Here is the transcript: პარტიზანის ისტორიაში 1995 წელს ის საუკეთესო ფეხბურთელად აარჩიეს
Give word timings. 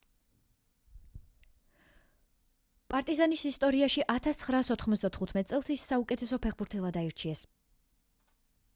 პარტიზანის 2.95 3.45
ისტორიაში 3.51 4.07
1995 4.15 5.47
წელს 5.53 5.71
ის 5.79 5.87
საუკეთესო 5.93 6.43
ფეხბურთელად 6.49 7.03
აარჩიეს 7.05 7.49